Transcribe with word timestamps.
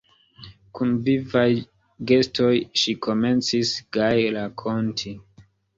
Kun 0.77 0.95
vivaj 1.09 1.43
gestoj 2.13 2.51
ŝi 2.85 2.97
komencis 3.09 3.79
gaje 3.99 4.37
rakonti: 4.41 5.17